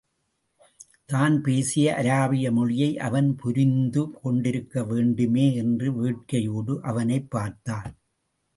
[1.05, 7.91] தான் பேசிய அராபிய மொழியை அவன் புரிந்து கொண்டிருக்க வேண்டுமே என்ற வேட்கையோடு அவனைப் பார்த்தாள்.